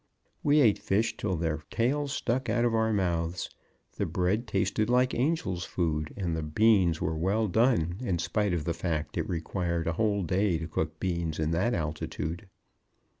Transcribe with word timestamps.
We 0.41 0.61
ate 0.61 0.79
fish 0.79 1.15
till 1.15 1.35
their 1.35 1.59
tails 1.69 2.11
stuck 2.11 2.49
out 2.49 2.65
of 2.65 2.73
our 2.73 2.91
mouths. 2.91 3.51
The 3.97 4.07
bread 4.07 4.47
tasted 4.47 4.89
like 4.89 5.13
angel's 5.13 5.63
food, 5.63 6.11
and 6.17 6.35
the 6.35 6.41
beans 6.41 6.99
were 6.99 7.15
well 7.15 7.47
done, 7.47 7.97
in 7.99 8.17
spite 8.17 8.51
of 8.55 8.65
the 8.65 8.73
fact 8.73 9.15
it 9.15 9.29
required 9.29 9.85
a 9.85 9.93
whole 9.93 10.23
day 10.23 10.57
to 10.57 10.67
cook 10.67 10.99
beans 10.99 11.37
in 11.37 11.51
that 11.51 11.75
altitude. 11.75 12.47